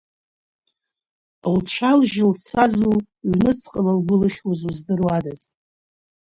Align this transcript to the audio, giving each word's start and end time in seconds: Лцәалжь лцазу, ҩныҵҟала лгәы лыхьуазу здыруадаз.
Лцәалжь 1.55 2.17
лцазу, 2.31 2.97
ҩныҵҟала 3.29 3.93
лгәы 3.97 4.15
лыхьуазу 4.21 4.71
здыруадаз. 4.77 5.41